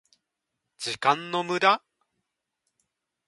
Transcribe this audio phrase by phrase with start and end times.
[0.79, 1.83] 時間の無駄？